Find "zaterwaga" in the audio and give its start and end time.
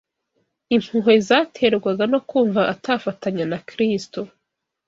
1.27-2.03